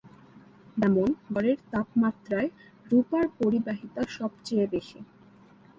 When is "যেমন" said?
0.77-1.07